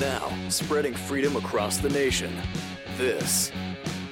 [0.00, 2.30] Now, spreading freedom across the nation.
[2.98, 3.50] This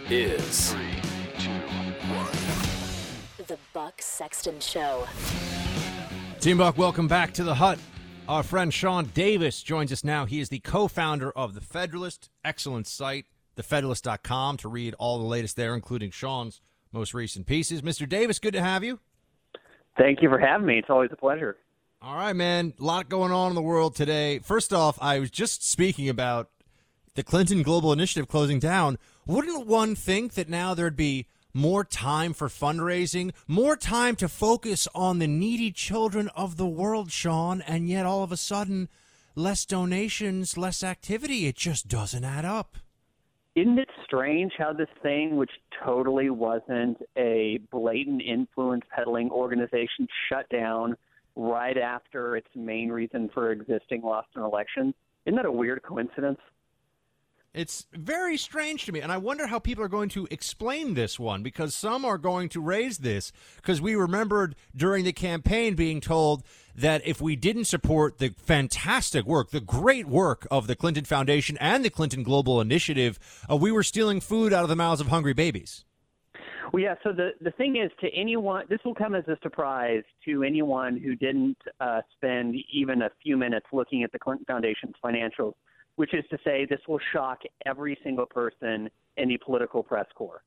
[0.08, 1.02] is Three,
[1.38, 3.46] two, one.
[3.46, 5.06] The Buck Sexton Show.
[6.40, 7.78] Team Buck, welcome back to the hut.
[8.26, 10.24] Our friend Sean Davis joins us now.
[10.24, 12.30] He is the co founder of The Federalist.
[12.42, 13.26] Excellent site,
[13.58, 16.62] thefederalist.com, to read all the latest there, including Sean's
[16.92, 17.82] most recent pieces.
[17.82, 18.08] Mr.
[18.08, 19.00] Davis, good to have you.
[19.98, 20.78] Thank you for having me.
[20.78, 21.58] It's always a pleasure.
[22.06, 22.74] All right, man.
[22.78, 24.38] A lot going on in the world today.
[24.40, 26.50] First off, I was just speaking about
[27.14, 28.98] the Clinton Global Initiative closing down.
[29.26, 34.86] Wouldn't one think that now there'd be more time for fundraising, more time to focus
[34.94, 38.90] on the needy children of the world, Sean, and yet all of a sudden,
[39.34, 41.46] less donations, less activity?
[41.46, 42.76] It just doesn't add up.
[43.54, 45.52] Isn't it strange how this thing, which
[45.82, 50.98] totally wasn't a blatant influence peddling organization, shut down
[51.36, 54.94] right after its main reason for existing lost an election?
[55.26, 56.38] Isn't that a weird coincidence?
[57.54, 61.20] It's very strange to me, and I wonder how people are going to explain this
[61.20, 66.00] one because some are going to raise this because we remembered during the campaign being
[66.00, 66.42] told
[66.74, 71.56] that if we didn't support the fantastic work, the great work of the Clinton Foundation
[71.58, 75.06] and the Clinton Global Initiative, uh, we were stealing food out of the mouths of
[75.06, 75.84] hungry babies.
[76.72, 76.94] Well, yeah.
[77.02, 80.96] So the the thing is, to anyone, this will come as a surprise to anyone
[80.96, 85.54] who didn't uh, spend even a few minutes looking at the Clinton Foundation's financials
[85.96, 90.42] which is to say, this will shock every single person in the political press corps.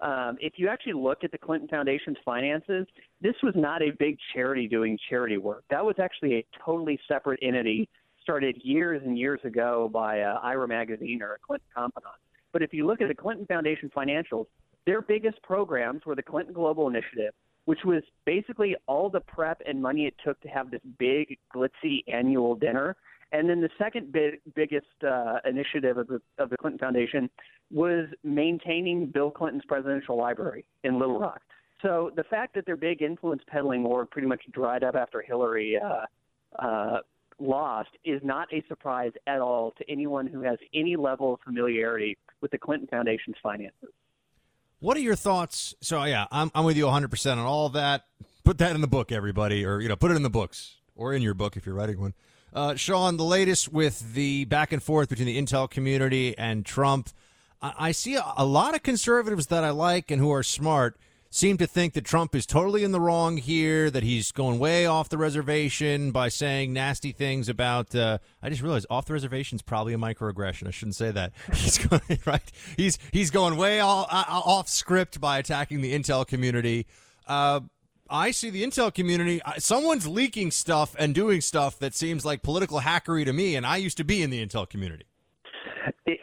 [0.00, 2.86] Um, if you actually look at the Clinton Foundation's finances,
[3.20, 5.64] this was not a big charity doing charity work.
[5.70, 7.88] That was actually a totally separate entity
[8.20, 12.14] started years and years ago by uh, Ira Magaziner a Clinton confidant.
[12.52, 14.46] But if you look at the Clinton Foundation financials,
[14.86, 17.32] their biggest programs were the Clinton Global Initiative,
[17.64, 22.02] which was basically all the prep and money it took to have this big, glitzy
[22.12, 22.96] annual dinner
[23.32, 27.30] and then the second big, biggest uh, initiative of the, of the Clinton Foundation
[27.70, 31.40] was maintaining Bill Clinton's presidential library in Little Rock.
[31.80, 35.78] So the fact that their big influence peddling war pretty much dried up after Hillary
[35.78, 36.98] uh, uh,
[37.40, 42.16] lost is not a surprise at all to anyone who has any level of familiarity
[42.42, 43.88] with the Clinton Foundation's finances.
[44.82, 45.76] What are your thoughts?
[45.80, 48.04] So yeah, I'm I'm with you 100% on all that.
[48.42, 51.14] Put that in the book, everybody, or you know, put it in the books or
[51.14, 52.14] in your book if you're writing one.
[52.52, 57.10] Uh, Sean, the latest with the back and forth between the Intel community and Trump.
[57.62, 60.98] I, I see a, a, lot of conservatives that I like and who are smart
[61.32, 64.84] seem to think that Trump is totally in the wrong here, that he's going way
[64.84, 67.94] off the reservation by saying nasty things about.
[67.94, 70.68] Uh, I just realized off the reservation is probably a microaggression.
[70.68, 71.32] I shouldn't say that.
[71.54, 72.52] He's going right.
[72.76, 76.86] He's he's going way all, uh, off script by attacking the Intel community.
[77.26, 77.60] Uh,
[78.10, 79.40] I see the intel community.
[79.56, 83.78] Someone's leaking stuff and doing stuff that seems like political hackery to me, and I
[83.78, 85.06] used to be in the intel community.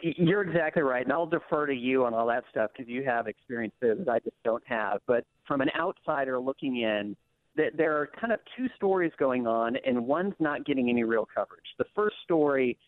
[0.02, 3.26] You're exactly right, and I'll defer to you on all that stuff because you have
[3.26, 5.00] experiences that I just don't have.
[5.06, 7.16] But from an outsider looking in,
[7.56, 11.26] that there are kind of two stories going on, and one's not getting any real
[11.34, 11.64] coverage.
[11.78, 12.78] The first story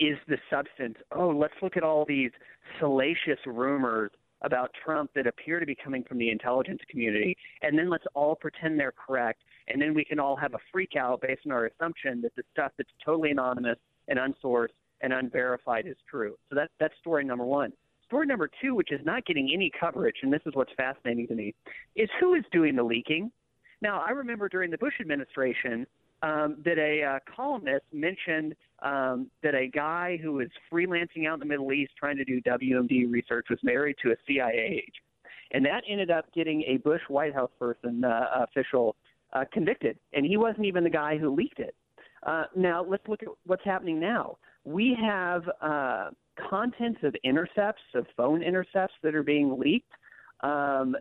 [0.00, 0.96] is the substance.
[1.12, 2.30] Oh, let's look at all these
[2.78, 4.10] salacious rumors
[4.42, 8.34] about Trump that appear to be coming from the intelligence community, and then let's all
[8.34, 11.66] pretend they're correct, and then we can all have a freak out based on our
[11.66, 14.68] assumption that the stuff that's totally anonymous and unsourced
[15.02, 16.36] and unverified is true.
[16.48, 17.72] So that, that's story number one.
[18.06, 21.34] Story number two, which is not getting any coverage, and this is what's fascinating to
[21.34, 21.54] me,
[21.96, 23.30] is who is doing the leaking.
[23.80, 25.86] Now, I remember during the Bush administration,
[26.22, 31.40] um, that a uh, columnist mentioned um, that a guy who was freelancing out in
[31.40, 34.92] the Middle East trying to do WMD research was married to a CIA agent.
[35.50, 38.96] And that ended up getting a Bush White House person, uh, official,
[39.32, 39.98] uh, convicted.
[40.12, 41.74] And he wasn't even the guy who leaked it.
[42.22, 44.38] Uh, now, let's look at what's happening now.
[44.64, 46.10] We have uh,
[46.48, 49.92] contents of intercepts, of phone intercepts that are being leaked.
[50.40, 50.96] Um,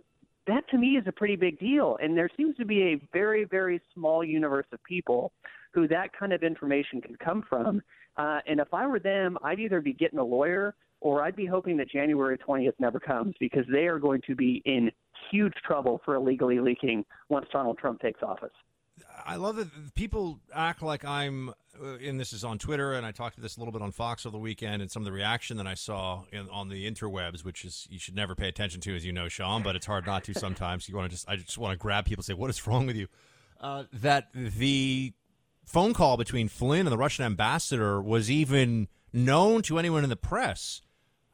[0.47, 1.97] that to me is a pretty big deal.
[2.01, 5.31] And there seems to be a very, very small universe of people
[5.73, 7.81] who that kind of information can come from.
[8.17, 11.45] Uh, and if I were them, I'd either be getting a lawyer or I'd be
[11.45, 14.91] hoping that January 20th never comes because they are going to be in
[15.31, 18.51] huge trouble for illegally leaking once Donald Trump takes office.
[19.25, 23.12] I love that people act like I'm, uh, and this is on Twitter, and I
[23.12, 25.12] talked to this a little bit on Fox over the weekend, and some of the
[25.12, 28.81] reaction that I saw in, on the interwebs, which is you should never pay attention
[28.81, 30.88] to, as you know, Sean, but it's hard not to sometimes.
[30.88, 32.85] You want to just, I just want to grab people, and say, "What is wrong
[32.85, 33.07] with you?"
[33.59, 35.13] Uh, that the
[35.65, 40.15] phone call between Flynn and the Russian ambassador was even known to anyone in the
[40.15, 40.81] press.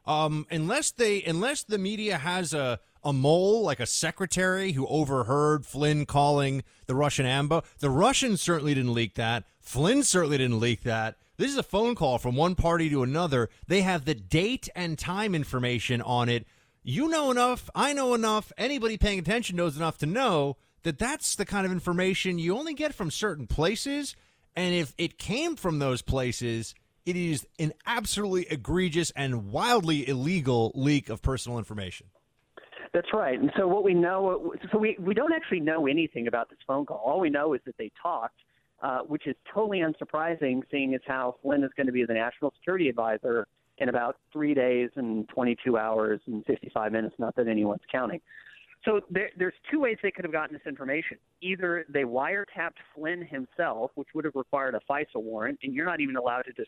[0.08, 5.64] Um, unless they, unless the media has a a mole, like a secretary who overheard
[5.64, 7.62] Flynn calling the Russian ambo.
[7.78, 9.44] The Russians certainly didn't leak that.
[9.60, 11.16] Flynn certainly didn't leak that.
[11.36, 13.48] This is a phone call from one party to another.
[13.68, 16.46] They have the date and time information on it.
[16.82, 17.70] You know enough.
[17.74, 18.52] I know enough.
[18.58, 22.74] Anybody paying attention knows enough to know that that's the kind of information you only
[22.74, 24.16] get from certain places.
[24.56, 26.74] And if it came from those places,
[27.08, 32.08] it is an absolutely egregious and wildly illegal leak of personal information.
[32.92, 33.40] That's right.
[33.40, 36.84] And so what we know, so we we don't actually know anything about this phone
[36.84, 36.98] call.
[36.98, 38.40] All we know is that they talked,
[38.82, 42.52] uh, which is totally unsurprising, seeing as how Flynn is going to be the national
[42.58, 43.46] security advisor
[43.78, 47.14] in about three days and 22 hours and 55 minutes.
[47.18, 48.20] Not that anyone's counting.
[48.88, 51.18] So there, there's two ways they could have gotten this information.
[51.42, 56.00] Either they wiretapped Flynn himself, which would have required a FISA warrant, and you're not
[56.00, 56.66] even allowed to dis-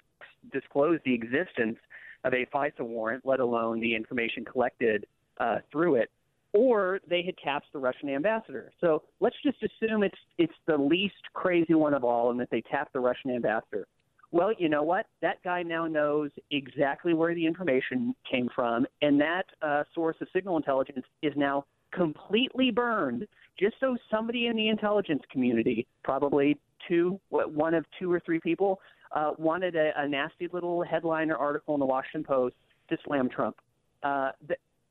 [0.53, 1.79] disclose the existence
[2.25, 5.07] of a FISA warrant, let alone the information collected
[5.39, 6.11] uh, through it,
[6.53, 8.71] or they had tapped the Russian ambassador.
[8.83, 12.61] So let's just assume it's it's the least crazy one of all, and that they
[12.61, 13.87] tapped the Russian ambassador.
[14.31, 15.07] Well, you know what?
[15.23, 20.29] That guy now knows exactly where the information came from, and that uh, source of
[20.35, 23.27] signal intelligence is now completely burned.
[23.59, 26.59] Just so somebody in the intelligence community, probably
[26.89, 28.81] two, one of two or three people,
[29.13, 32.55] uh, wanted a, a nasty little headliner article in the Washington Post
[32.89, 33.57] to slam Trump.
[34.03, 34.31] Uh,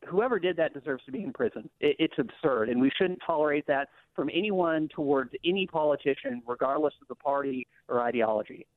[0.07, 1.69] whoever did that deserves to be in prison.
[1.80, 7.07] It, it's absurd, and we shouldn't tolerate that from anyone towards any politician, regardless of
[7.07, 8.68] the party or ideology.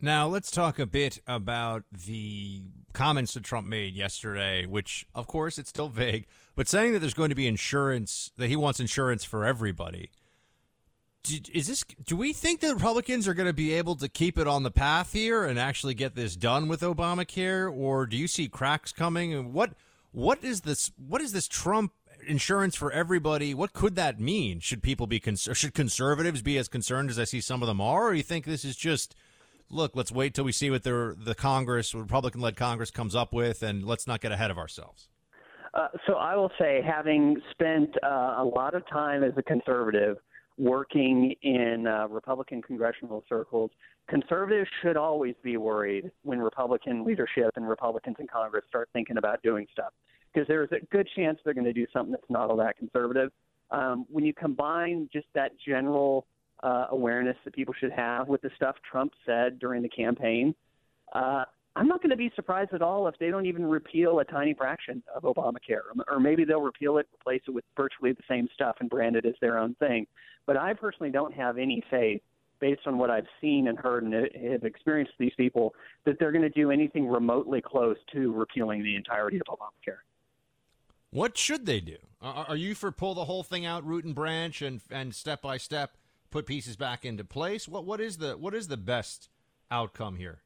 [0.00, 2.62] Now, let's talk a bit about the
[2.92, 7.14] comments that Trump made yesterday, which, of course, it's still vague, but saying that there's
[7.14, 10.10] going to be insurance, that he wants insurance for everybody.
[11.52, 11.84] Is this?
[12.04, 14.70] Do we think the Republicans are going to be able to keep it on the
[14.70, 19.32] path here and actually get this done with Obamacare, or do you see cracks coming?
[19.32, 19.72] And what
[20.12, 20.92] what is this?
[20.98, 21.92] What is this Trump
[22.26, 23.54] insurance for everybody?
[23.54, 24.60] What could that mean?
[24.60, 27.80] Should people be cons- should conservatives be as concerned as I see some of them
[27.80, 29.14] are, or you think this is just
[29.70, 29.96] look?
[29.96, 33.82] Let's wait till we see what the the Congress, Republican-led Congress, comes up with, and
[33.82, 35.08] let's not get ahead of ourselves.
[35.74, 40.18] Uh, so I will say, having spent uh, a lot of time as a conservative
[40.56, 43.72] working in uh, Republican congressional circles,
[44.08, 49.42] conservatives should always be worried when Republican leadership and Republicans in Congress start thinking about
[49.42, 49.92] doing stuff
[50.32, 53.30] because there's a good chance they're going to do something that's not all that conservative.
[53.70, 56.26] Um, when you combine just that general
[56.62, 60.54] uh, awareness that people should have with the stuff Trump said during the campaign,
[61.14, 61.44] uh,
[61.76, 64.54] I'm not going to be surprised at all if they don't even repeal a tiny
[64.54, 68.48] fraction of Obamacare, um, or maybe they'll repeal it, replace it with virtually the same
[68.54, 70.06] stuff, and brand it as their own thing.
[70.46, 72.22] But I personally don't have any faith,
[72.60, 76.32] based on what I've seen and heard and uh, have experienced these people, that they're
[76.32, 79.98] going to do anything remotely close to repealing the entirety of Obamacare.
[81.10, 81.96] What should they do?
[82.20, 85.58] Are you for pull the whole thing out, root and branch, and and step by
[85.58, 85.96] step
[86.30, 87.68] put pieces back into place?
[87.68, 89.28] What what is the what is the best
[89.70, 90.40] outcome here?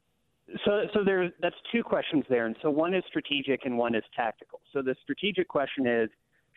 [0.65, 4.03] So, so there, that's two questions there, and so one is strategic and one is
[4.15, 4.61] tactical.
[4.73, 6.09] So the strategic question is,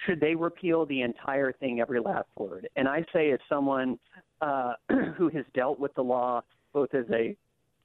[0.06, 2.68] should they repeal the entire thing, every last word?
[2.76, 3.99] And I say, as someone
[4.40, 4.75] uh,
[5.16, 7.37] who has dealt with the law, both as a,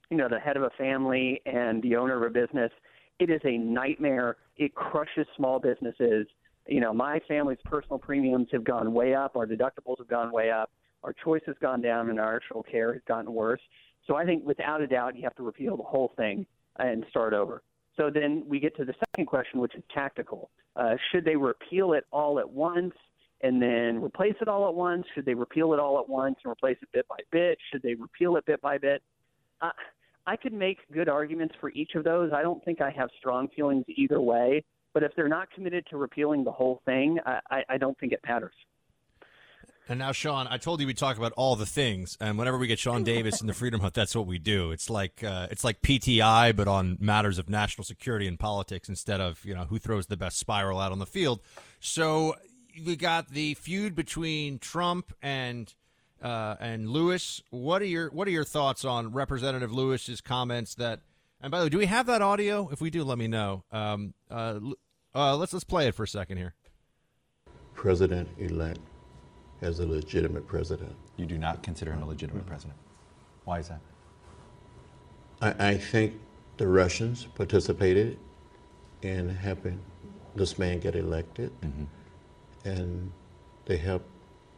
[0.09, 2.71] you know, the head of a family and the owner of a business,
[3.19, 4.37] it is a nightmare.
[4.57, 6.27] It crushes small businesses.
[6.67, 9.35] You know, my family's personal premiums have gone way up.
[9.35, 10.71] Our deductibles have gone way up.
[11.03, 13.61] Our choice has gone down, and our actual care has gotten worse.
[14.07, 16.45] So I think, without a doubt, you have to repeal the whole thing
[16.79, 17.61] and start over.
[17.97, 20.49] So then we get to the second question, which is tactical.
[20.75, 22.93] Uh, should they repeal it all at once
[23.41, 25.05] and then replace it all at once?
[25.13, 27.57] Should they repeal it all at once and replace it bit by bit?
[27.71, 29.01] Should they repeal it bit by bit?
[29.61, 29.71] Uh,
[30.25, 32.31] I could make good arguments for each of those.
[32.33, 34.63] I don't think I have strong feelings either way.
[34.93, 38.19] But if they're not committed to repealing the whole thing, I, I don't think it
[38.27, 38.55] matters.
[39.89, 42.67] And now, Sean, I told you we talk about all the things, and whenever we
[42.67, 44.72] get Sean Davis in the Freedom Hut, that's what we do.
[44.72, 49.22] It's like uh, it's like PTI, but on matters of national security and politics instead
[49.22, 51.39] of you know who throws the best spiral out on the field.
[51.79, 52.36] So
[52.86, 55.74] we got the feud between Trump and
[56.22, 57.41] uh, and Lewis.
[57.50, 61.00] What are your What are your thoughts on Representative Lewis's comments that?
[61.39, 62.67] And by the way, do we have that audio?
[62.74, 63.63] If we do, let me know.
[63.72, 64.60] Um, uh,
[65.15, 66.56] uh, let's let's play it for a second here.
[67.74, 68.79] President elect
[69.61, 70.95] as a legitimate president.
[71.17, 72.49] You do not consider him a legitimate Mm-hmm.
[72.49, 72.77] president.
[73.45, 73.79] Why is that?
[75.41, 76.13] I, I think
[76.57, 78.17] the Russians participated
[79.01, 79.79] in helping
[80.35, 81.51] this man get elected,
[82.65, 83.11] and
[83.65, 84.09] they helped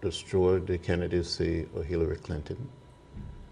[0.02, 2.70] destroy the candidacy of Hillary Clinton.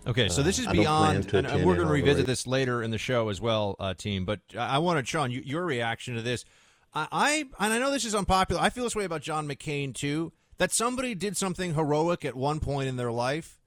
[0.06, 2.82] Okay, so this Uh, is I beyond, and, and we're going to revisit this later
[2.82, 4.24] in the show as well, uh, team.
[4.24, 6.46] But I I wanted, Sean, you, your reaction to this.
[6.94, 8.62] I, I and I know this is unpopular.
[8.62, 10.32] I feel this way about John McCain too.
[10.58, 13.60] That somebody did something heroic at one point in their life.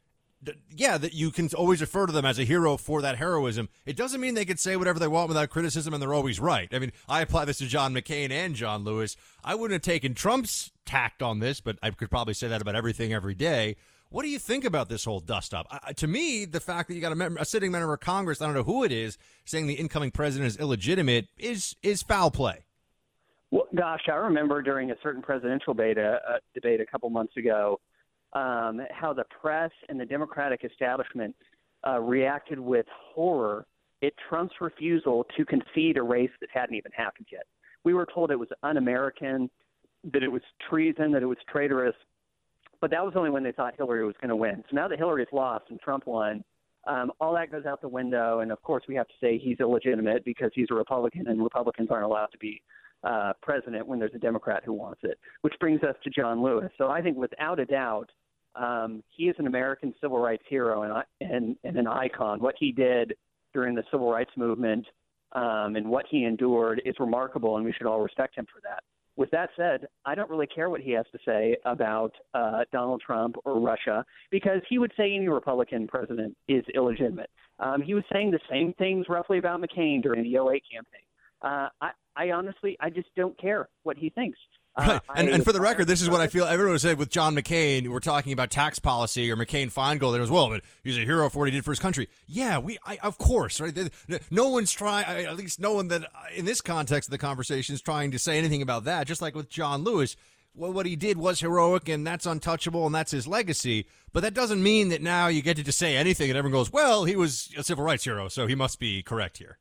[0.74, 3.68] Yeah, that you can always refer to them as a hero for that heroism.
[3.84, 6.68] It doesn't mean they can say whatever they want without criticism and they're always right.
[6.72, 9.16] I mean, I apply this to John McCain and John Lewis.
[9.44, 12.74] I wouldn't have taken Trump's tact on this, but I could probably say that about
[12.74, 13.76] everything every day.
[14.08, 15.68] What do you think about this whole dust up?
[15.96, 18.46] To me, the fact that you got a, member, a sitting member of Congress, I
[18.46, 22.64] don't know who it is, saying the incoming president is illegitimate is is foul play.
[23.50, 27.80] Well, gosh, I remember during a certain presidential beta, uh, debate a couple months ago
[28.32, 31.34] um, how the press and the Democratic establishment
[31.86, 33.66] uh, reacted with horror
[34.02, 37.42] at Trump's refusal to concede a race that hadn't even happened yet.
[37.84, 39.50] We were told it was un American,
[40.12, 41.94] that it was treason, that it was traitorous,
[42.80, 44.62] but that was only when they thought Hillary was going to win.
[44.70, 46.42] So now that Hillary's lost and Trump won,
[46.86, 48.40] um, all that goes out the window.
[48.40, 51.88] And of course, we have to say he's illegitimate because he's a Republican, and Republicans
[51.90, 52.62] aren't allowed to be
[53.04, 55.18] uh, president when there's a Democrat who wants it.
[55.42, 56.70] Which brings us to John Lewis.
[56.78, 58.10] So I think, without a doubt,
[58.54, 62.40] um, he is an American civil rights hero and, and, and an icon.
[62.40, 63.14] What he did
[63.54, 64.86] during the civil rights movement
[65.32, 68.82] um, and what he endured is remarkable, and we should all respect him for that.
[69.16, 73.02] With that said, I don't really care what he has to say about uh, Donald
[73.04, 77.28] Trump or Russia because he would say any Republican president is illegitimate.
[77.58, 81.02] Um, he was saying the same things roughly about McCain during the 08 campaign.
[81.42, 84.38] Uh, I, I honestly, I just don't care what he thinks.
[84.76, 86.44] Uh, And, I and for the record, this is what I feel.
[86.44, 90.12] Everyone said with John McCain, we're talking about tax policy or McCain Feingold.
[90.12, 92.08] there was well, but he's a hero for what he did for his country.
[92.26, 93.74] Yeah, we, I, of course, right?
[94.30, 95.06] No one's trying.
[95.06, 98.36] At least no one that in this context of the conversation is trying to say
[98.36, 99.06] anything about that.
[99.06, 100.14] Just like with John Lewis,
[100.54, 103.86] well, what he did was heroic, and that's untouchable, and that's his legacy.
[104.12, 106.70] But that doesn't mean that now you get to just say anything, and everyone goes,
[106.70, 109.58] "Well, he was a civil rights hero, so he must be correct here."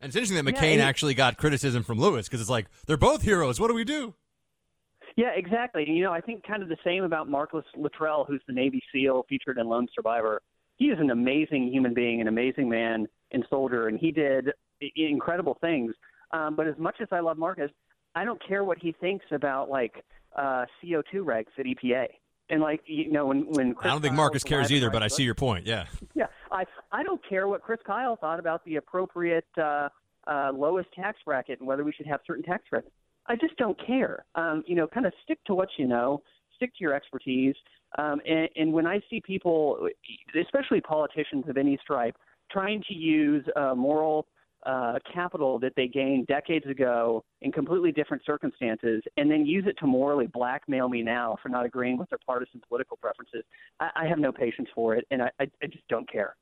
[0.00, 2.96] And it's interesting that McCain and- actually got criticism from Lewis because it's like they're
[2.96, 3.60] both heroes.
[3.60, 4.14] What do we do?
[5.16, 5.84] Yeah, exactly.
[5.88, 9.26] You know, I think kind of the same about Marcus Luttrell, who's the Navy SEAL
[9.28, 10.40] featured in Lone Survivor.
[10.76, 14.50] He is an amazing human being, an amazing man and soldier, and he did
[14.96, 15.94] incredible things.
[16.32, 17.70] Um, but as much as I love Marcus,
[18.14, 20.04] I don't care what he thinks about like
[20.36, 22.06] uh, CO2 regs at EPA.
[22.48, 25.08] And like you know, when when Chris I don't think Marcus cares either, but I
[25.08, 25.66] see your point.
[25.66, 25.84] Yeah.
[26.14, 26.26] yeah,
[26.92, 29.88] I don't care what Chris Kyle thought about the appropriate uh,
[30.26, 32.94] uh, lowest tax bracket and whether we should have certain tax brackets.
[33.26, 34.24] I just don't care.
[34.34, 36.22] Um, you know, kind of stick to what you know,
[36.56, 37.54] stick to your expertise.
[37.98, 39.88] Um, and, and when I see people,
[40.40, 42.16] especially politicians of any stripe,
[42.50, 44.26] trying to use uh, moral
[44.66, 49.76] uh, capital that they gained decades ago in completely different circumstances, and then use it
[49.78, 53.42] to morally blackmail me now for not agreeing with their partisan political preferences,
[53.80, 56.36] I, I have no patience for it, and I, I, I just don't care.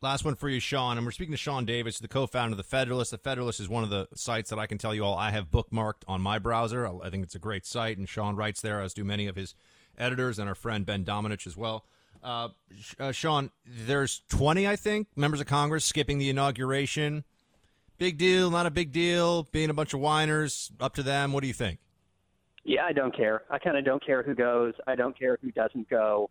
[0.00, 0.96] Last one for you, Sean.
[0.96, 3.10] And we're speaking to Sean Davis, the co-founder of the Federalist.
[3.10, 5.50] The Federalist is one of the sites that I can tell you all I have
[5.50, 6.86] bookmarked on my browser.
[6.86, 9.34] I I think it's a great site, and Sean writes there, as do many of
[9.34, 9.54] his
[9.98, 11.84] editors and our friend Ben Domenech as well.
[12.22, 12.48] Uh,
[12.98, 17.24] uh, Sean, there's 20, I think, members of Congress skipping the inauguration.
[17.98, 19.44] Big deal, not a big deal.
[19.50, 21.32] Being a bunch of whiners, up to them.
[21.32, 21.80] What do you think?
[22.64, 23.42] Yeah, I don't care.
[23.50, 24.74] I kind of don't care who goes.
[24.86, 26.30] I don't care who doesn't go.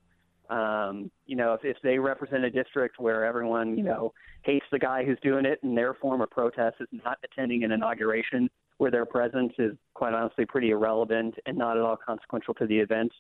[0.49, 4.13] Um, you know, if, if they represent a district where everyone, you know,
[4.43, 7.71] hates the guy who's doing it and their form of protest is not attending an
[7.71, 12.67] inauguration where their presence is quite honestly pretty irrelevant and not at all consequential to
[12.67, 13.11] the event,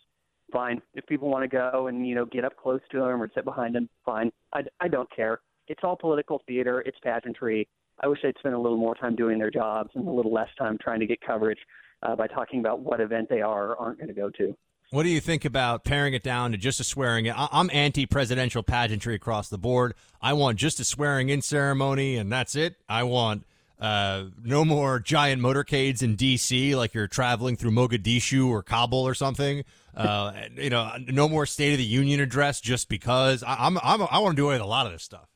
[0.51, 0.81] fine.
[0.93, 3.43] If people want to go and, you know, get up close to him or sit
[3.43, 4.31] behind him, fine.
[4.53, 5.41] I, I don't care.
[5.67, 6.81] It's all political theater.
[6.81, 7.67] It's pageantry.
[7.99, 10.49] I wish they'd spend a little more time doing their jobs and a little less
[10.57, 11.59] time trying to get coverage
[12.03, 14.55] uh, by talking about what event they are or aren't going to go to.
[14.89, 18.63] What do you think about paring it down to just a swearing I'm anti presidential
[18.63, 19.93] pageantry across the board.
[20.21, 22.75] I want just a swearing in ceremony, and that's it.
[22.87, 23.43] I want
[23.81, 26.75] uh, no more giant motorcades in D.C.
[26.75, 29.65] like you're traveling through Mogadishu or Kabul or something.
[29.95, 33.43] Uh, you know, no more State of the Union address just because.
[33.43, 35.27] I, I'm, I'm I want to do away with a lot of this stuff.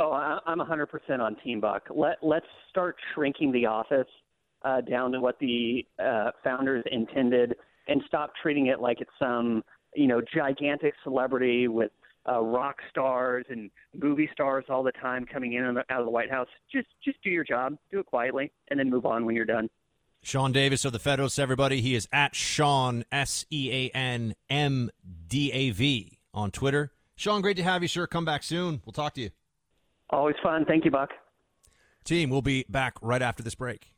[0.00, 1.88] Oh, I'm 100% on Team Buck.
[1.94, 4.08] Let Let's start shrinking the office
[4.64, 7.54] uh, down to what the uh, founders intended,
[7.90, 9.62] and stop treating it like it's some
[9.94, 11.90] you know gigantic celebrity with
[12.28, 13.70] uh, rock stars and
[14.00, 16.48] movie stars all the time coming in and out of the White House.
[16.72, 19.68] Just just do your job, do it quietly, and then move on when you're done.
[20.22, 21.80] Sean Davis of the Federalist, everybody.
[21.80, 24.90] He is at Sean S E A N M
[25.26, 26.92] D A V on Twitter.
[27.16, 28.06] Sean, great to have you, sir.
[28.06, 28.80] Come back soon.
[28.84, 29.30] We'll talk to you.
[30.10, 30.64] Always fun.
[30.64, 31.10] Thank you, Buck.
[32.04, 33.92] Team, we'll be back right after this break.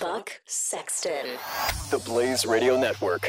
[0.00, 1.38] Buck Sexton.
[1.90, 3.28] The Blaze Radio Network.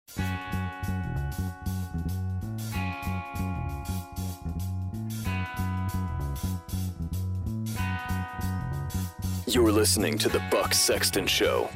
[9.47, 11.69] You're listening to the Buck Sexton Show.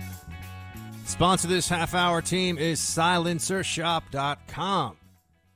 [1.05, 4.97] Sponsor this half hour team is silencershop.com.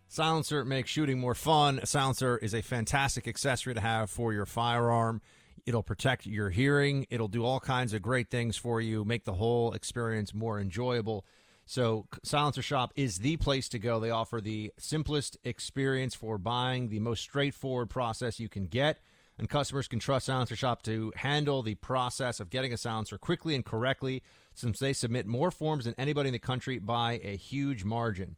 [0.07, 1.79] Silencer makes shooting more fun.
[1.79, 5.21] A silencer is a fantastic accessory to have for your firearm.
[5.65, 7.05] It'll protect your hearing.
[7.09, 11.25] It'll do all kinds of great things for you, make the whole experience more enjoyable.
[11.69, 13.99] So, Silencer Shop is the place to go.
[13.99, 18.97] They offer the simplest experience for buying, the most straightforward process you can get.
[19.37, 23.53] And customers can trust Silencer Shop to handle the process of getting a silencer quickly
[23.53, 24.23] and correctly
[24.55, 28.35] since they submit more forms than anybody in the country by a huge margin.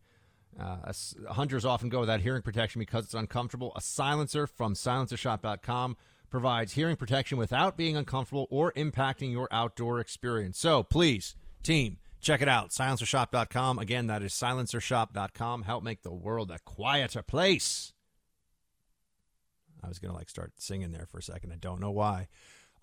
[0.59, 0.91] Uh,
[1.29, 3.71] hunters often go without hearing protection because it's uncomfortable.
[3.77, 5.95] A silencer from silencershop.com
[6.29, 10.59] provides hearing protection without being uncomfortable or impacting your outdoor experience.
[10.59, 12.69] So please, team, check it out.
[12.69, 13.79] Silencershop.com.
[13.79, 15.63] Again, that is silencershop.com.
[15.63, 17.93] Help make the world a quieter place.
[19.83, 21.51] I was going to like start singing there for a second.
[21.51, 22.27] I don't know why.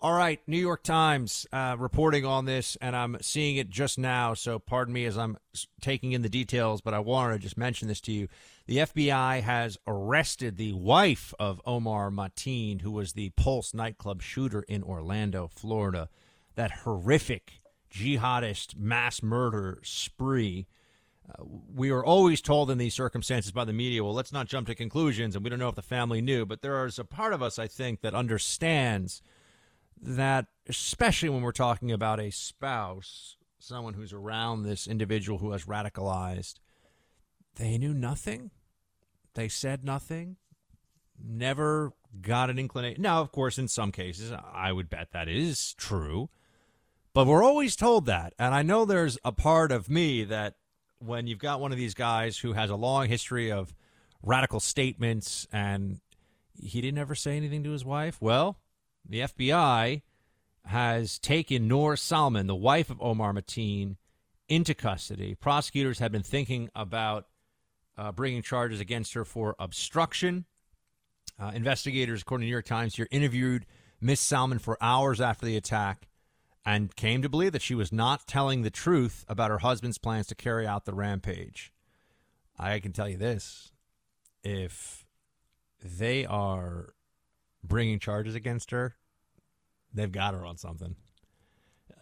[0.01, 4.33] All right, New York Times uh, reporting on this, and I'm seeing it just now.
[4.33, 5.37] So pardon me as I'm
[5.81, 8.29] taking in the details, but I wanted to just mention this to you.
[8.65, 14.61] The FBI has arrested the wife of Omar Mateen, who was the Pulse nightclub shooter
[14.61, 16.07] in Orlando, Florida.
[16.55, 17.59] That horrific
[17.91, 20.67] jihadist mass murder spree
[21.29, 21.43] uh,
[21.75, 24.75] we were always told in these circumstances by the media, well, let's not jump to
[24.75, 26.45] conclusions, and we don't know if the family knew.
[26.45, 29.21] But there is a part of us, I think, that understands
[30.01, 35.65] that, especially when we're talking about a spouse, someone who's around this individual who has
[35.65, 36.55] radicalized,
[37.55, 38.51] they knew nothing.
[39.35, 40.37] They said nothing.
[41.21, 43.01] Never got an inclination.
[43.01, 46.29] Now, of course, in some cases, I would bet that is true.
[47.13, 48.33] But we're always told that.
[48.37, 50.55] And I know there's a part of me that
[50.99, 53.73] when you've got one of these guys who has a long history of
[54.21, 56.01] radical statements and
[56.61, 58.59] he didn't ever say anything to his wife, well,
[59.07, 60.01] the FBI
[60.65, 63.95] has taken Noor Salman, the wife of Omar Mateen,
[64.47, 65.35] into custody.
[65.35, 67.25] Prosecutors have been thinking about
[67.97, 70.45] uh, bringing charges against her for obstruction.
[71.39, 73.65] Uh, investigators, according to New York Times, here interviewed
[74.01, 76.08] Miss Salman for hours after the attack
[76.65, 80.27] and came to believe that she was not telling the truth about her husband's plans
[80.27, 81.71] to carry out the rampage.
[82.57, 83.71] I can tell you this
[84.43, 85.05] if
[85.83, 86.93] they are
[87.63, 88.95] bringing charges against her,
[89.93, 90.95] they've got her on something.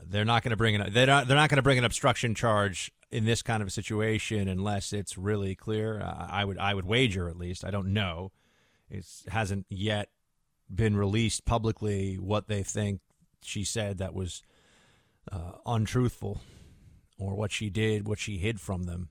[0.04, 2.36] They're not going to bring an they're not, they're not going to bring an obstruction
[2.36, 6.02] charge in this kind of a situation unless it's really clear.
[6.02, 7.66] I would I would wager at least.
[7.66, 8.32] I don't know.
[8.90, 10.10] It hasn't yet
[10.74, 13.02] been released publicly what they think
[13.48, 14.44] she said that was
[15.32, 16.42] uh, untruthful
[17.20, 19.10] or what she did, what she hid from them.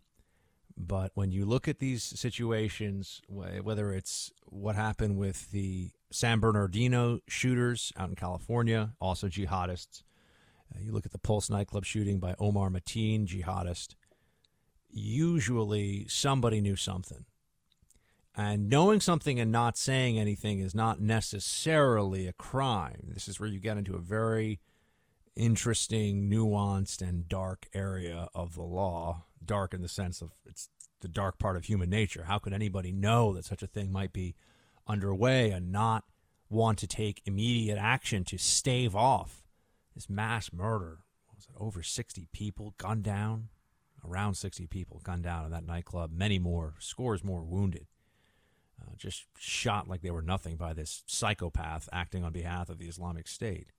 [0.76, 7.20] But when you look at these situations, whether it's what happened with the San Bernardino
[7.26, 10.02] shooters out in California, also jihadists,
[10.74, 13.94] uh, you look at the Pulse nightclub shooting by Omar Mateen, jihadist,
[14.90, 17.24] usually somebody knew something.
[18.36, 23.08] And knowing something and not saying anything is not necessarily a crime.
[23.14, 24.60] This is where you get into a very
[25.34, 29.24] interesting, nuanced, and dark area of the law.
[29.42, 30.68] Dark in the sense of it's
[31.00, 32.24] the dark part of human nature.
[32.24, 34.34] How could anybody know that such a thing might be
[34.86, 36.04] underway and not
[36.50, 39.44] want to take immediate action to stave off
[39.94, 40.98] this mass murder?
[41.26, 43.48] What was it over 60 people gunned down
[44.06, 47.86] around 60 people gunned down in that nightclub, many more, scores more wounded.
[48.80, 52.86] Uh, just shot like they were nothing by this psychopath acting on behalf of the
[52.86, 53.72] Islamic State.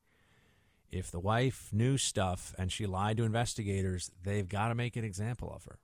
[0.90, 5.04] If the wife knew stuff and she lied to investigators, they've got to make an
[5.04, 5.80] example of her.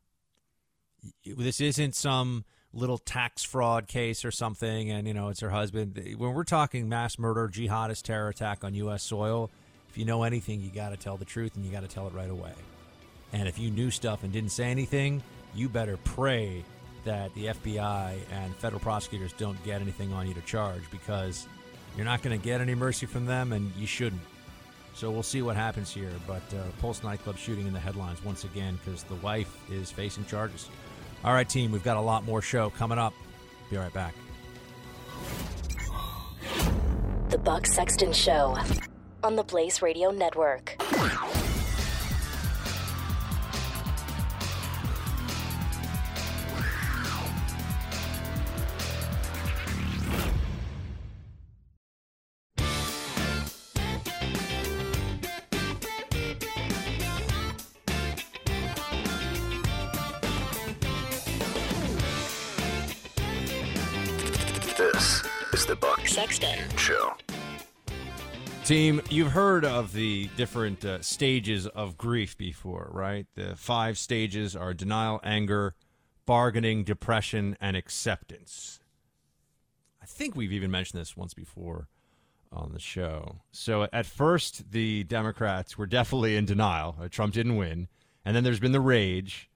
[1.26, 6.02] This isn't some little tax fraud case or something, and you know it's her husband.
[6.18, 9.04] When we're talking mass murder, jihadist terror attack on U.S.
[9.04, 9.52] soil,
[9.90, 12.08] if you know anything, you got to tell the truth and you got to tell
[12.08, 12.54] it right away.
[13.34, 15.22] And if you knew stuff and didn't say anything,
[15.54, 16.64] you better pray
[17.06, 21.48] that the FBI and federal prosecutors don't get anything on you to charge because
[21.96, 24.22] you're not going to get any mercy from them and you shouldn't.
[24.96, 26.12] So we'll see what happens here.
[26.28, 30.26] But uh, Pulse nightclub shooting in the headlines once again because the wife is facing
[30.26, 30.70] charges.
[31.24, 33.14] All right, team, we've got a lot more show coming up.
[33.70, 34.14] Be right back.
[37.30, 38.58] The Buck Sexton Show
[39.24, 40.76] on the Blaze Radio Network.
[68.66, 73.28] Team, you've heard of the different uh, stages of grief before, right?
[73.36, 75.76] The five stages are denial, anger,
[76.26, 78.80] bargaining, depression, and acceptance.
[80.02, 81.90] I think we've even mentioned this once before
[82.54, 83.42] on the show.
[83.52, 86.96] So at first, the Democrats were definitely in denial.
[87.02, 87.90] Uh, Trump didn't win.
[88.24, 89.50] And then there's been the rage,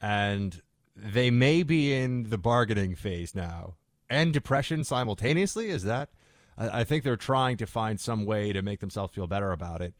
[0.00, 0.62] and
[0.94, 3.74] they may be in the bargaining phase now
[4.08, 5.70] and depression simultaneously.
[5.70, 6.08] Is that?
[6.56, 9.80] I, I think they're trying to find some way to make themselves feel better about
[9.80, 9.94] it.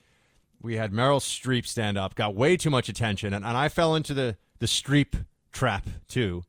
[0.60, 3.94] We had Meryl Streep stand up, got way too much attention, and, and I fell
[3.94, 6.44] into the, the Streep trap too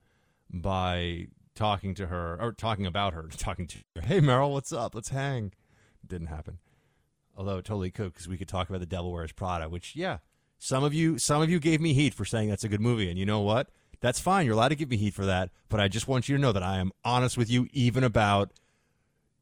[0.49, 4.01] by talking to her or talking about her, talking to her.
[4.01, 4.95] Hey, Meryl, what's up?
[4.95, 5.53] Let's hang.
[6.05, 6.59] Didn't happen.
[7.37, 10.19] Although it totally could because we could talk about the Devil Wears Prada, which yeah,
[10.57, 13.09] some of you some of you gave me heat for saying that's a good movie,
[13.09, 13.69] and you know what?
[13.99, 14.45] That's fine.
[14.45, 16.51] You're allowed to give me heat for that, but I just want you to know
[16.51, 18.51] that I am honest with you, even about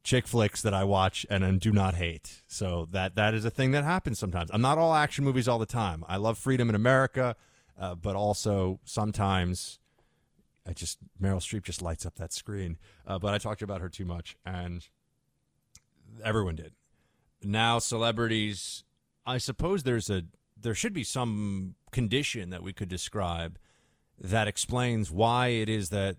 [0.04, 2.42] chick flicks that I watch and, and do not hate.
[2.46, 4.50] So that that is a thing that happens sometimes.
[4.52, 6.04] I'm not all action movies all the time.
[6.06, 7.34] I love freedom in America,
[7.80, 9.80] uh, but also sometimes
[10.66, 12.78] I just Meryl Streep just lights up that screen.
[13.06, 14.86] Uh, but I talked about her too much, and
[16.22, 16.74] everyone did.
[17.42, 18.84] Now celebrities,
[19.26, 20.24] I suppose there's a
[20.56, 23.58] there should be some condition that we could describe
[24.18, 26.16] that explains why it is that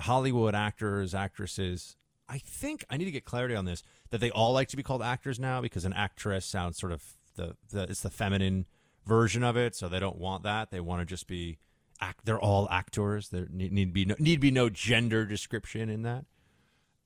[0.00, 1.96] Hollywood actors, actresses,
[2.28, 4.82] I think I need to get clarity on this that they all like to be
[4.82, 7.02] called actors now because an actress sounds sort of
[7.36, 8.66] the, the it's the feminine
[9.06, 10.70] version of it, so they don't want that.
[10.70, 11.58] They want to just be
[12.00, 12.24] act.
[12.24, 13.28] They're all actors.
[13.28, 16.24] There need, need be no, need be no gender description in that,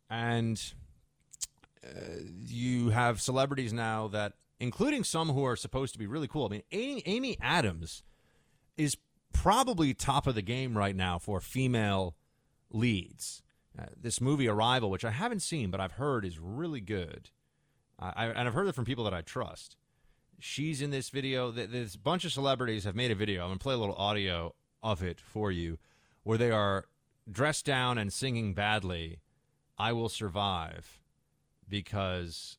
[0.08, 0.60] and
[1.84, 1.88] uh,
[2.38, 6.46] you have celebrities now that, including some who are supposed to be really cool.
[6.46, 8.02] I mean, Amy, Amy Adams
[8.76, 8.96] is
[9.32, 12.16] probably top of the game right now for female
[12.70, 13.42] leads.
[13.78, 17.30] Uh, this movie Arrival, which I haven't seen but I've heard is really good,
[17.98, 19.76] I, I, and I've heard it from people that I trust.
[20.40, 21.52] She's in this video.
[21.52, 23.42] Th- This bunch of celebrities have made a video.
[23.42, 25.78] I'm gonna play a little audio of it for you,
[26.22, 26.86] where they are
[27.30, 29.20] dressed down and singing badly.
[29.78, 31.00] I will survive
[31.68, 32.58] because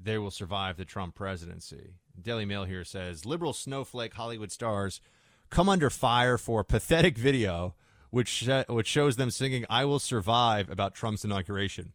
[0.00, 1.94] they will survive the Trump presidency.
[2.20, 5.00] Daily Mail here says liberal snowflake Hollywood stars
[5.48, 7.74] come under fire for pathetic video
[8.10, 11.92] which sh- which shows them singing "I Will Survive" about Trump's inauguration.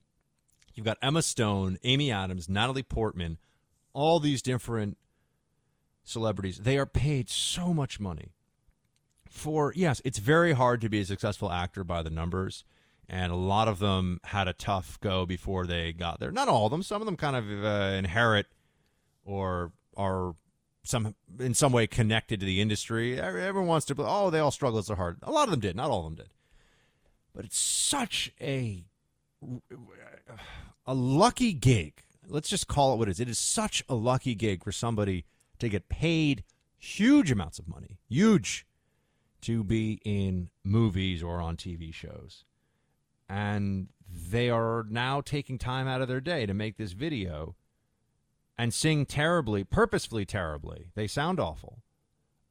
[0.73, 3.37] You've got Emma Stone, Amy Adams, Natalie Portman,
[3.93, 4.97] all these different
[6.03, 6.59] celebrities.
[6.59, 8.33] They are paid so much money
[9.35, 12.63] for yes, it's very hard to be a successful actor by the numbers.
[13.07, 16.31] And a lot of them had a tough go before they got there.
[16.31, 16.81] Not all of them.
[16.81, 18.47] Some of them kind of uh, inherit
[19.23, 20.33] or are
[20.85, 23.19] some in some way connected to the industry.
[23.19, 23.95] Everyone wants to.
[23.97, 25.17] Oh, they all struggle so hard.
[25.23, 25.75] A lot of them did.
[25.75, 26.29] Not all of them did.
[27.33, 28.85] But it's such a
[30.85, 32.01] a lucky gig.
[32.27, 33.19] Let's just call it what it is.
[33.19, 35.25] It is such a lucky gig for somebody
[35.59, 36.43] to get paid
[36.77, 38.65] huge amounts of money, huge,
[39.41, 42.45] to be in movies or on TV shows.
[43.29, 47.55] And they are now taking time out of their day to make this video
[48.57, 50.87] and sing terribly, purposefully terribly.
[50.95, 51.79] They sound awful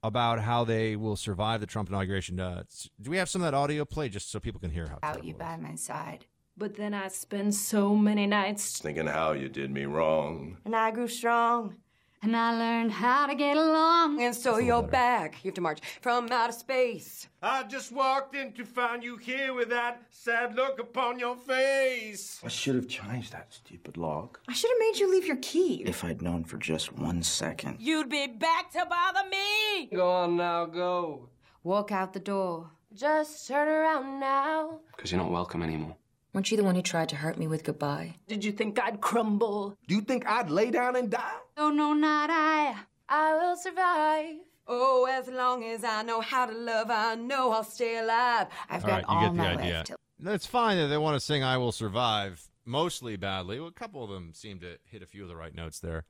[0.03, 2.39] about how they will survive the Trump inauguration.
[2.39, 2.65] Uh,
[3.01, 4.99] do we have some of that audio play just so people can hear how?
[5.03, 6.27] Out you by my side.
[6.57, 10.59] But then I spend so many nights Thinking how you did me wrong.
[10.65, 11.77] and I grew strong
[12.25, 14.23] And I learned how to get along.
[14.23, 15.45] And so you're back.
[15.45, 17.29] You have to march from outer space.
[17.43, 22.41] I just walked in to find you here with that sad look upon your face.
[22.43, 24.41] I should have changed that stupid lock.
[24.49, 25.83] I should have made you leave your key.
[25.85, 27.77] If I'd known for just one second.
[27.79, 29.91] You'd be back to bother me.
[29.95, 31.29] Go on now, go.
[31.63, 32.71] Walk out the door.
[32.95, 34.79] Just turn around now.
[34.97, 35.97] Because you're not welcome anymore.
[36.35, 38.17] Weren't you the one who tried to hurt me with goodbye?
[38.27, 39.79] Did you think I'd crumble?
[39.87, 41.37] Do you think I'd lay down and die?
[41.57, 42.75] Oh, no, not I.
[43.09, 44.37] I will survive.
[44.67, 48.49] Oh, as long as I know how to love, I know I'll stay alive.
[48.69, 49.75] I've All got right, you all get the my idea.
[49.77, 53.61] life to That's fine that they want to sing "I Will Survive" mostly badly.
[53.61, 56.05] Well, a couple of them seem to hit a few of the right notes there.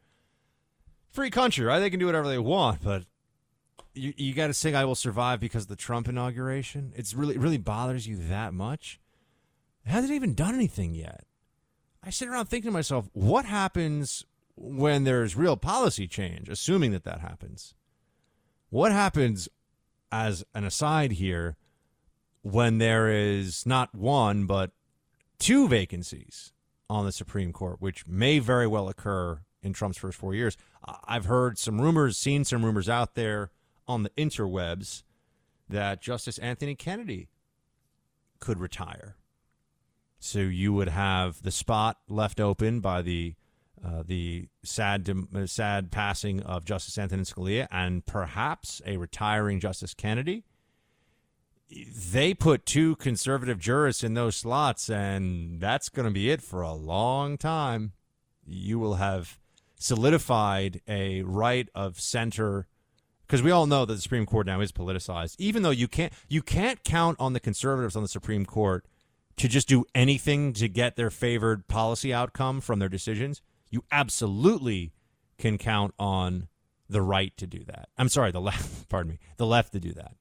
[1.11, 1.81] Free country, right?
[1.81, 3.05] They can do whatever they want, but
[3.93, 6.93] you you got to sing "I Will Survive" because of the Trump inauguration.
[6.97, 9.01] It's really really bothers you that much.
[9.85, 11.25] It hasn't even done anything yet.
[12.03, 14.25] I sit around thinking to myself, what happens
[14.57, 16.49] when there's real policy change?
[16.49, 17.75] Assuming that that happens,
[18.71, 19.49] what happens
[20.13, 21.57] as an aside here?
[22.45, 24.71] when there is not one but
[25.39, 26.53] two vacancies
[26.91, 30.59] on the Supreme Court, which may very well occur in Trump's first four years.
[31.09, 33.51] I've heard some rumors, seen some rumors out there
[33.89, 35.05] on the interwebs
[35.71, 37.29] that Justice Anthony Kennedy
[38.41, 39.17] could retire.
[40.25, 43.35] So you would have the spot left open by the
[43.85, 49.93] uh, the sad uh, sad passing of Justice Anthony Scalia and perhaps a retiring Justice
[49.93, 50.45] Kennedy
[51.71, 56.63] they put two conservative jurists in those slots, and that's going to be it for
[56.63, 57.93] a long time.
[58.47, 59.39] You will have
[59.79, 62.67] solidified a right of center
[63.27, 65.37] because we all know that the Supreme Court now is politicized.
[65.39, 68.85] Even though you can't you can't count on the conservatives on the Supreme Court
[69.37, 73.43] to just do anything to get their favored policy outcome from their decisions.
[73.71, 74.93] You absolutely
[75.39, 76.49] can count on
[76.89, 77.89] the right to do that.
[77.99, 78.89] I'm sorry, the left.
[78.89, 80.13] Pardon me, the left to do that.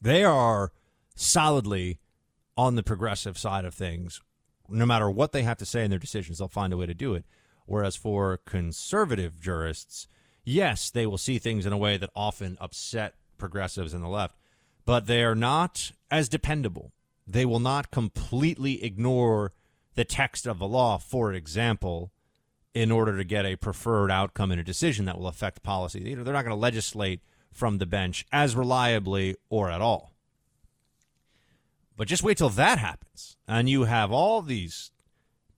[0.00, 0.72] They are
[1.16, 1.98] solidly
[2.56, 4.20] on the progressive side of things.
[4.68, 6.94] No matter what they have to say in their decisions, they'll find a way to
[6.94, 7.24] do it.
[7.66, 10.06] Whereas for conservative jurists,
[10.44, 14.36] yes, they will see things in a way that often upset progressives in the left,
[14.84, 16.92] but they are not as dependable.
[17.28, 19.52] They will not completely ignore
[19.94, 22.10] the text of the law, for example,
[22.72, 26.00] in order to get a preferred outcome in a decision that will affect policy.
[26.00, 27.20] You know, they're not going to legislate
[27.52, 30.14] from the bench as reliably or at all.
[31.96, 33.36] But just wait till that happens.
[33.46, 34.92] And you have all these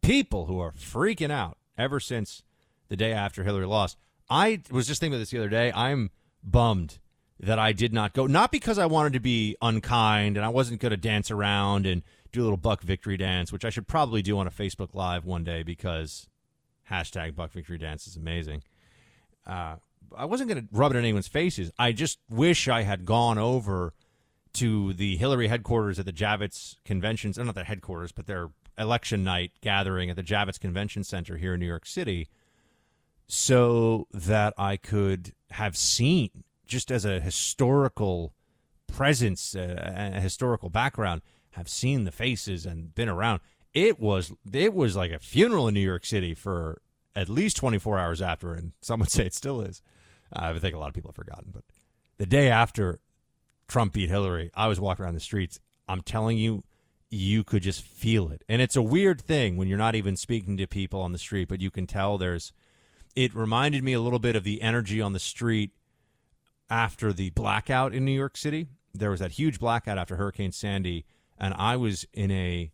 [0.00, 2.42] people who are freaking out ever since
[2.88, 3.96] the day after Hillary lost.
[4.28, 5.70] I was just thinking about this the other day.
[5.72, 6.10] I'm
[6.42, 6.98] bummed
[7.42, 10.80] that I did not go, not because I wanted to be unkind and I wasn't
[10.80, 14.22] going to dance around and do a little Buck Victory Dance, which I should probably
[14.22, 16.28] do on a Facebook Live one day because
[16.90, 18.62] hashtag Buck Victory Dance is amazing.
[19.46, 19.76] Uh,
[20.16, 21.72] I wasn't going to rub it in anyone's faces.
[21.78, 23.94] I just wish I had gone over
[24.54, 29.52] to the Hillary headquarters at the Javits conventions, not their headquarters, but their election night
[29.60, 32.28] gathering at the Javits Convention Center here in New York City,
[33.28, 38.32] so that I could have seen, just as a historical
[38.86, 41.20] presence, uh, a historical background,
[41.52, 43.40] have seen the faces and been around.
[43.74, 46.80] It was it was like a funeral in New York City for
[47.14, 49.82] at least 24 hours after, and some would say it still is.
[50.32, 51.64] I think a lot of people have forgotten, but
[52.18, 53.00] the day after
[53.68, 55.58] Trump beat Hillary, I was walking around the streets.
[55.88, 56.62] I'm telling you,
[57.10, 58.44] you could just feel it.
[58.48, 61.48] And it's a weird thing when you're not even speaking to people on the street,
[61.48, 62.52] but you can tell there's.
[63.16, 65.72] It reminded me a little bit of the energy on the street
[66.70, 68.68] after the blackout in New York City.
[68.94, 71.04] There was that huge blackout after Hurricane Sandy,
[71.38, 72.70] and I was in a,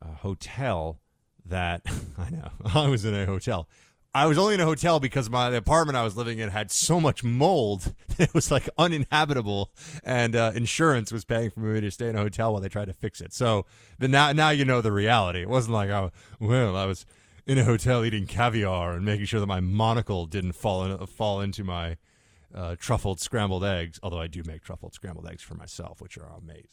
[0.00, 1.00] a hotel
[1.44, 1.82] that
[2.18, 3.68] I know I was in a hotel.
[4.14, 6.70] I was only in a hotel because my the apartment I was living in had
[6.70, 11.90] so much mold it was like uninhabitable, and uh, insurance was paying for me to
[11.90, 13.34] stay in a hotel while they tried to fix it.
[13.34, 13.66] So
[13.98, 15.42] the now now you know the reality.
[15.42, 17.04] It wasn't like oh well I was
[17.46, 21.40] in a hotel eating caviar and making sure that my monocle didn't fall in, fall
[21.40, 21.96] into my
[22.56, 24.00] uh, truffled scrambled eggs.
[24.02, 26.68] Although I do make truffled scrambled eggs for myself, which are amazing.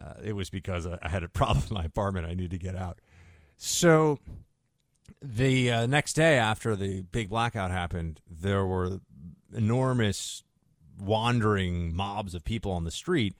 [0.00, 2.26] Uh, it was because I had a problem in my apartment.
[2.26, 2.98] I needed to get out.
[3.56, 4.18] So
[5.20, 9.00] the uh, next day after the big blackout happened, there were
[9.54, 10.42] enormous
[10.98, 13.34] wandering mobs of people on the street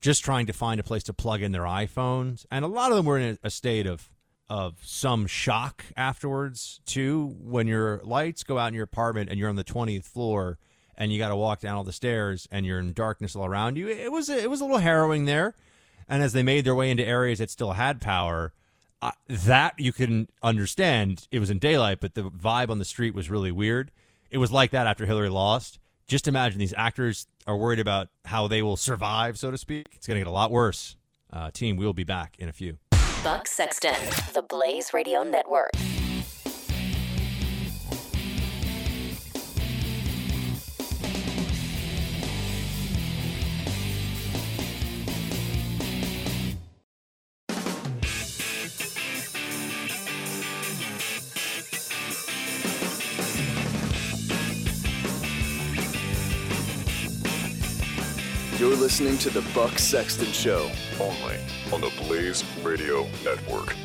[0.00, 2.96] just trying to find a place to plug in their iPhones, and a lot of
[2.96, 4.10] them were in a state of
[4.50, 7.34] of some shock afterwards too.
[7.40, 10.58] When your lights go out in your apartment and you're on the twentieth floor
[10.98, 13.78] and you got to walk down all the stairs and you're in darkness all around
[13.78, 15.54] you, it was it was a little harrowing there.
[16.08, 18.52] And as they made their way into areas that still had power,
[19.00, 21.28] uh, that you can understand.
[21.30, 23.90] It was in daylight, but the vibe on the street was really weird.
[24.30, 25.78] it was like that after Hillary lost.
[26.06, 29.86] Just imagine these actors are worried about how they will survive, so to speak.
[29.94, 30.96] It's going to get a lot worse.
[31.30, 32.78] Uh, team, we'll be back in a few.
[33.22, 33.94] Buck Sexton,
[34.32, 35.70] the Blaze Radio Network.
[58.98, 60.68] Listening to the Buck Sexton Show.
[61.00, 61.36] Only
[61.72, 63.76] on the Blaze Radio Network.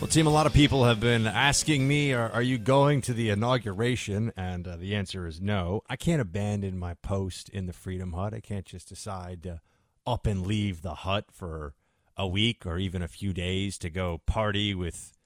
[0.00, 3.12] Well, team, a lot of people have been asking me, are, are you going to
[3.12, 4.32] the inauguration?
[4.36, 5.82] And uh, the answer is no.
[5.90, 8.32] I can't abandon my post in the Freedom Hut.
[8.32, 9.60] I can't just decide to
[10.06, 11.74] up and leave the hut for
[12.16, 15.18] a week or even a few days to go party with,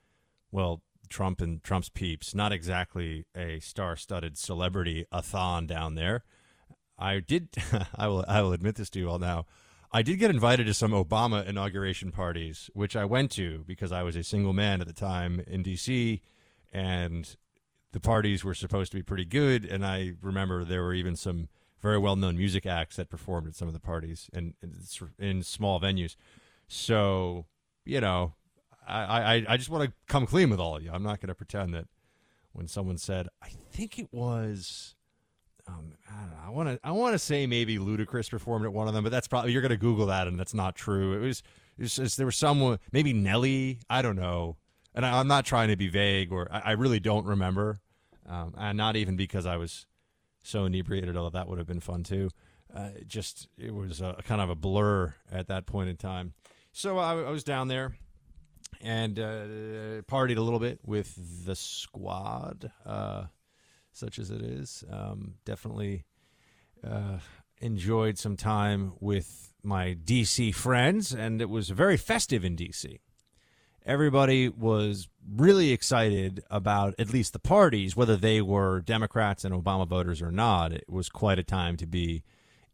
[0.51, 2.35] well, Trump and Trump's peeps.
[2.35, 6.25] Not exactly a star studded celebrity a thon down there.
[6.99, 7.49] I did.
[7.97, 8.25] I will.
[8.29, 9.47] I will admit this to you all now.
[9.93, 14.03] I did get invited to some Obama inauguration parties, which I went to because I
[14.03, 16.21] was a single man at the time in D.C.
[16.73, 17.37] and
[17.93, 19.65] the parties were supposed to be pretty good.
[19.65, 21.49] And I remember there were even some
[21.81, 24.73] very well-known music acts that performed at some of the parties and in,
[25.19, 26.17] in small venues.
[26.67, 27.47] So
[27.85, 28.35] you know,
[28.87, 30.91] I, I I just want to come clean with all of you.
[30.93, 31.87] I'm not going to pretend that
[32.53, 34.94] when someone said, I think it was
[35.67, 36.37] um, I don't know.
[36.45, 36.81] I want to.
[36.85, 39.63] I want to say maybe Ludacris performed at one of them, but that's probably you're
[39.63, 41.15] going to Google that, and that's not true.
[41.15, 41.43] It was.
[41.77, 43.81] It was just, there was someone, maybe Nelly.
[43.91, 44.57] I don't know,
[44.95, 47.81] and I, am not trying to be vague, or I, I really don't remember,
[48.27, 49.87] um, and not even because I was
[50.43, 51.17] so inebriated.
[51.17, 52.31] Although that would have been fun too.
[52.75, 56.35] Uh, it just it was a, kind of a blur at that point in time.
[56.73, 57.95] So I, I was down there
[58.81, 61.15] and uh, partied a little bit with
[61.47, 62.71] the squad.
[62.85, 63.25] Uh,
[63.95, 64.85] such as it is.
[64.91, 66.05] Um, definitely
[66.87, 67.19] uh,
[67.61, 72.99] enjoyed some time with my DC friends, and it was very festive in DC.
[73.87, 79.87] Everybody was really excited about at least the parties, whether they were Democrats and Obama
[79.87, 80.73] voters or not.
[80.73, 82.23] It was quite a time to be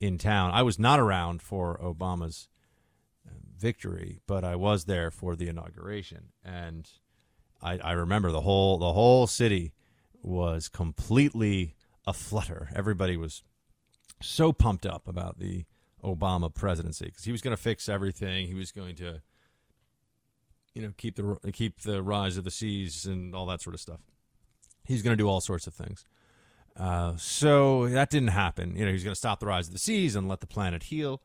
[0.01, 0.53] in town.
[0.53, 2.49] I was not around for Obama's
[3.27, 6.89] uh, victory, but I was there for the inauguration, and
[7.61, 9.73] I, I remember the whole the whole city
[10.23, 11.75] was completely
[12.07, 12.69] aflutter.
[12.75, 13.43] Everybody was
[14.21, 15.65] so pumped up about the
[16.05, 18.47] Obama presidency because he was going to fix everything.
[18.47, 19.21] He was going to,
[20.75, 23.81] you know, keep the keep the rise of the seas and all that sort of
[23.81, 24.01] stuff.
[24.85, 26.05] He's going to do all sorts of things.
[26.77, 28.77] Uh, so that didn't happen.
[28.77, 30.85] You know, he's going to stop the rise of the seas and let the planet
[30.85, 31.21] heal.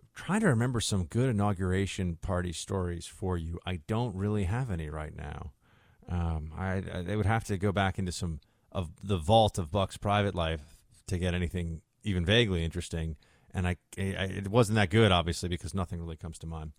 [0.00, 3.58] I'm trying to remember some good inauguration party stories for you.
[3.64, 5.52] I don't really have any right now.
[6.08, 9.70] Um, I, I they would have to go back into some of the vault of
[9.70, 10.62] Buck's private life
[11.06, 13.16] to get anything even vaguely interesting.
[13.54, 16.72] And I, I, it wasn't that good, obviously, because nothing really comes to mind.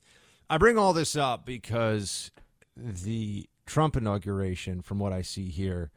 [0.49, 2.31] I bring all this up because
[2.75, 5.91] the Trump inauguration, from what I see here,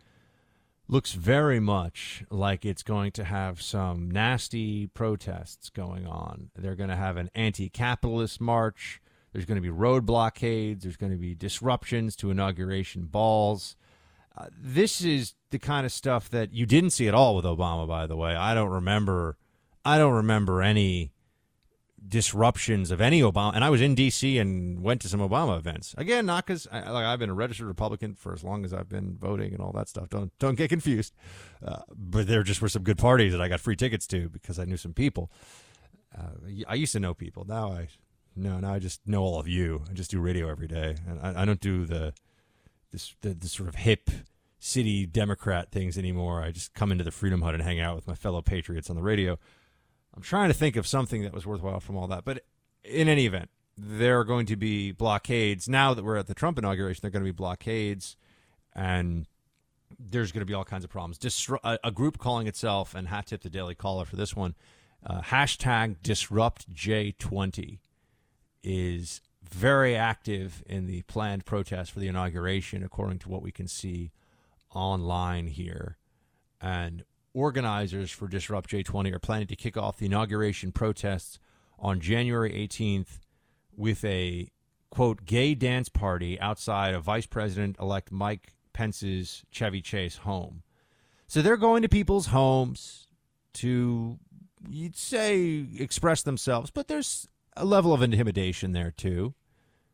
[0.89, 6.51] looks very much like it's going to have some nasty protests going on.
[6.55, 9.01] They're going to have an anti capitalist march.
[9.37, 10.85] There's going to be road blockades.
[10.85, 13.77] There's going to be disruptions to inauguration balls.
[14.35, 17.87] Uh, this is the kind of stuff that you didn't see at all with Obama,
[17.87, 18.35] by the way.
[18.35, 19.37] I don't remember.
[19.85, 21.13] I don't remember any
[22.09, 23.55] disruptions of any Obama.
[23.55, 24.39] And I was in D.C.
[24.39, 25.95] and went to some Obama events.
[25.99, 29.19] Again, not because like I've been a registered Republican for as long as I've been
[29.19, 30.09] voting and all that stuff.
[30.09, 31.13] Don't don't get confused.
[31.63, 34.59] Uh, but there just were some good parties that I got free tickets to because
[34.59, 35.31] I knew some people.
[36.17, 36.31] Uh,
[36.67, 37.45] I used to know people.
[37.47, 37.89] Now I
[38.37, 39.83] no, no, I just know all of you.
[39.91, 42.13] I just do radio every day, and I, I don't do the
[42.93, 44.11] this the, the sort of hip
[44.59, 46.43] city Democrat things anymore.
[46.43, 48.97] I just come into the Freedom Hut and hang out with my fellow patriots on
[48.97, 49.39] the radio.
[50.15, 52.45] I'm trying to think of something that was worthwhile from all that, but
[52.85, 55.69] in any event, there are going to be blockades.
[55.69, 58.17] Now that we're at the Trump inauguration, there are going to be blockades,
[58.75, 59.27] and
[59.99, 61.19] there's going to be all kinds of problems.
[61.19, 64.55] Disru- a, a, group calling itself, and hat tip the Daily Caller for this one,
[65.05, 67.79] uh, hashtag disrupt J20
[68.67, 73.69] is very active in the planned protest for the inauguration, according to what we can
[73.69, 74.11] see
[74.75, 75.97] online here.
[76.61, 81.39] And organizers for Disrupt J20 are planning to kick off the inauguration protests
[81.79, 83.21] on January 18th
[83.77, 84.51] with a
[84.91, 90.63] quote gay dance party outside of Vice President elect Mike Pence's Chevy Chase home.
[91.29, 93.07] So they're going to people's homes
[93.55, 94.19] to
[94.69, 99.35] you'd say express themselves, but there's a level of intimidation there too.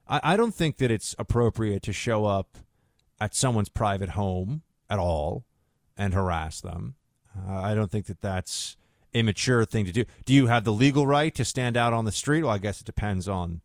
[0.09, 2.59] I, I don't think that it's appropriate to show up
[3.21, 5.45] at someone's private home at all
[5.97, 6.97] and harass them.
[7.37, 8.77] Uh, I don't think that that's
[9.15, 10.05] a mature thing to do.
[10.25, 12.43] Do you have the legal right to stand out on the street?
[12.43, 13.61] Well, I guess it depends on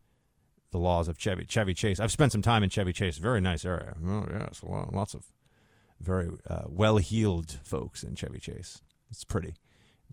[0.70, 1.98] the laws of Chevy Chevy Chase.
[1.98, 3.94] I've spent some time in Chevy Chase, very nice area.
[4.06, 5.26] Oh yes, lots of
[6.00, 8.82] very uh, well-heeled folks in Chevy Chase.
[9.10, 9.54] It's pretty.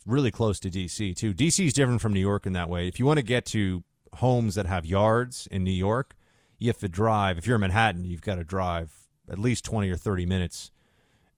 [0.05, 1.33] Really close to DC too.
[1.33, 2.87] DC is different from New York in that way.
[2.87, 3.83] If you want to get to
[4.15, 6.15] homes that have yards in New York,
[6.59, 7.37] you have to drive.
[7.37, 8.91] If you're in Manhattan, you've got to drive
[9.29, 10.71] at least 20 or 30 minutes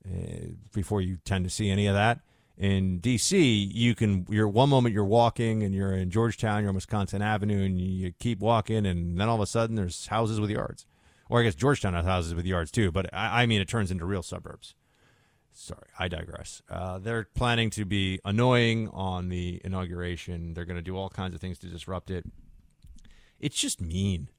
[0.05, 2.19] uh, before you tend to see any of that.
[2.57, 4.25] In DC, you can.
[4.29, 8.13] You're one moment you're walking and you're in Georgetown, you're on Wisconsin Avenue, and you
[8.19, 10.87] keep walking, and then all of a sudden there's houses with yards.
[11.29, 13.91] Or I guess Georgetown has houses with yards too, but I, I mean it turns
[13.91, 14.73] into real suburbs.
[15.59, 16.61] Sorry, I digress.
[16.69, 20.53] Uh, they're planning to be annoying on the inauguration.
[20.53, 22.25] They're going to do all kinds of things to disrupt it.
[23.39, 24.29] It's just mean.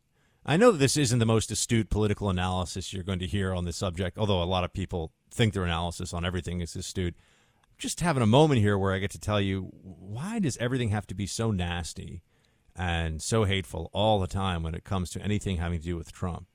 [0.46, 3.76] I know this isn't the most astute political analysis you're going to hear on this
[3.76, 7.16] subject, although a lot of people think their analysis on everything is astute.
[7.78, 11.08] Just having a moment here where I get to tell you why does everything have
[11.08, 12.22] to be so nasty
[12.76, 16.12] and so hateful all the time when it comes to anything having to do with
[16.12, 16.46] Trump?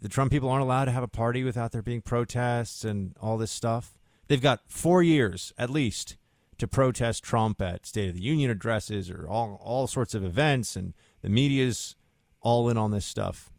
[0.00, 3.36] The Trump people aren't allowed to have a party without there being protests and all
[3.36, 3.98] this stuff.
[4.28, 6.16] They've got four years at least
[6.58, 10.76] to protest Trump at State of the Union addresses or all, all sorts of events,
[10.76, 11.96] and the media's
[12.40, 13.50] all in on this stuff.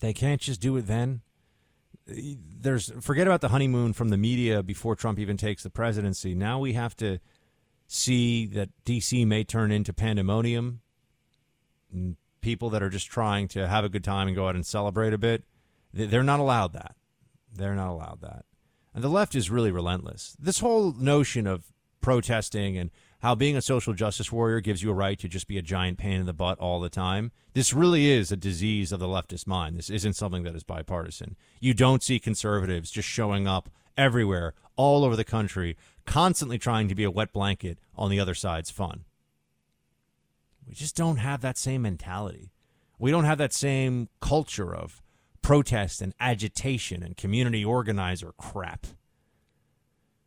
[0.00, 1.22] They can't just do it then.
[2.06, 6.34] There's forget about the honeymoon from the media before Trump even takes the presidency.
[6.34, 7.18] Now we have to
[7.86, 10.80] see that DC may turn into pandemonium.
[12.48, 15.12] People that are just trying to have a good time and go out and celebrate
[15.12, 15.44] a bit,
[15.92, 16.96] they're not allowed that.
[17.54, 18.46] They're not allowed that.
[18.94, 20.34] And the left is really relentless.
[20.40, 21.66] This whole notion of
[22.00, 25.58] protesting and how being a social justice warrior gives you a right to just be
[25.58, 27.32] a giant pain in the butt all the time.
[27.52, 29.76] This really is a disease of the leftist mind.
[29.76, 31.36] This isn't something that is bipartisan.
[31.60, 33.68] You don't see conservatives just showing up
[33.98, 35.76] everywhere, all over the country,
[36.06, 39.04] constantly trying to be a wet blanket on the other side's fun.
[40.68, 42.52] We just don't have that same mentality.
[42.98, 45.02] We don't have that same culture of
[45.40, 48.86] protest and agitation and community organizer crap.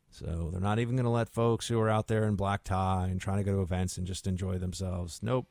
[0.10, 3.08] So they're not even going to let folks who are out there in black tie
[3.10, 5.20] and trying to go to events and just enjoy themselves.
[5.22, 5.48] Nope.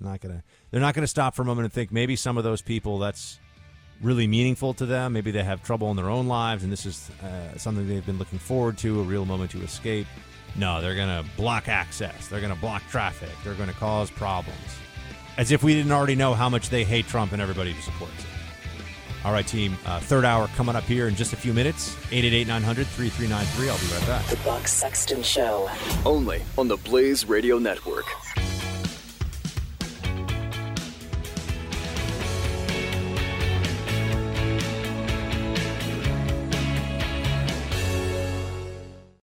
[0.00, 0.44] Not gonna.
[0.70, 2.98] They're not going to stop for a moment and think maybe some of those people
[2.98, 3.40] that's
[4.00, 5.12] really meaningful to them.
[5.12, 8.18] Maybe they have trouble in their own lives, and this is uh, something they've been
[8.18, 10.06] looking forward to, a real moment to escape.
[10.56, 12.28] No, they're going to block access.
[12.28, 13.30] They're going to block traffic.
[13.44, 14.58] They're going to cause problems.
[15.36, 18.18] As if we didn't already know how much they hate Trump and everybody who supports
[18.18, 18.26] it.
[19.24, 19.76] All right, team.
[19.84, 21.96] Uh, third hour coming up here in just a few minutes.
[22.12, 23.68] 888 900 3393.
[23.68, 24.26] I'll be right back.
[24.26, 25.68] The Buck Sexton Show.
[26.04, 28.06] Only on the Blaze Radio Network.